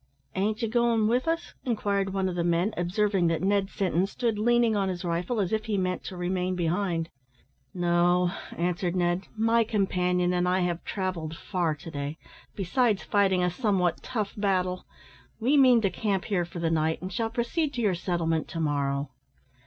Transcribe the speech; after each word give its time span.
"Ain't 0.33 0.63
you 0.63 0.67
goin' 0.67 1.07
with 1.07 1.27
us?" 1.27 1.53
inquired 1.63 2.11
one 2.11 2.27
of 2.27 2.33
the 2.33 2.43
men, 2.43 2.73
observing 2.75 3.27
that 3.27 3.43
Ned 3.43 3.69
Sinton 3.69 4.07
stood 4.07 4.39
leaning 4.39 4.75
on 4.75 4.89
his 4.89 5.05
rifle, 5.05 5.39
as 5.39 5.53
if 5.53 5.65
he 5.65 5.77
meant 5.77 6.03
to 6.05 6.17
remain 6.17 6.55
behind. 6.55 7.09
"No," 7.71 8.31
answered 8.57 8.95
Ned; 8.95 9.27
"my 9.37 9.63
companion 9.63 10.33
and 10.33 10.47
I 10.49 10.61
have 10.61 10.83
travelled 10.83 11.35
far 11.37 11.75
to 11.75 11.91
day, 11.91 12.17
besides 12.55 13.03
fighting 13.03 13.43
a 13.43 13.51
somewhat 13.51 14.01
tough 14.01 14.33
battle; 14.35 14.87
we 15.39 15.55
mean 15.55 15.81
to 15.81 15.91
camp 15.91 16.25
here 16.25 16.45
for 16.45 16.57
the 16.57 16.71
night, 16.71 16.99
and 17.03 17.13
shall 17.13 17.29
proceed 17.29 17.71
to 17.75 17.81
your 17.83 17.93
settlement 17.93 18.47
to 18.47 18.59
morrow." 18.59 19.11